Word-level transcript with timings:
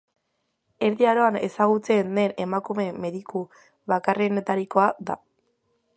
Erdi 0.87 1.05
Aroan 1.09 1.37
ezagutzen 1.49 2.17
den 2.21 2.33
emakume 2.47 2.87
mediku 3.05 3.45
bakarrenetarikoa 3.95 4.89
da. 5.11 5.21